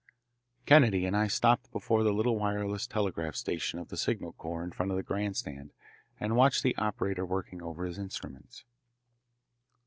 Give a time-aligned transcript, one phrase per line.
[0.65, 4.71] Kennedy and I stopped before the little wireless telegraph station of the signal corps in
[4.71, 5.73] front of the grand stand
[6.19, 8.63] and watched the operator working over his instruments.